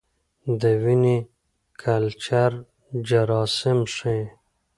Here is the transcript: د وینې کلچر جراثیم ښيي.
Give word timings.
د 0.61 0.63
وینې 0.83 1.17
کلچر 1.81 2.51
جراثیم 3.07 3.79
ښيي. 3.95 4.23